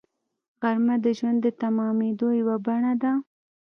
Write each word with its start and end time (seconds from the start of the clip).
غرمه 0.61 0.95
د 1.05 1.07
ژوند 1.17 1.37
د 1.41 1.47
تمېدو 1.59 2.27
یوه 2.39 2.55
بڼه 2.65 2.93
ده 3.01 3.11